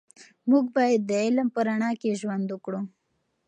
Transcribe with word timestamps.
موږ 0.49 0.65
باید 0.77 1.01
د 1.09 1.11
علم 1.23 1.47
په 1.55 1.59
رڼا 1.67 1.91
کې 2.01 2.19
ژوند 2.21 2.47
وکړو. 2.51 2.81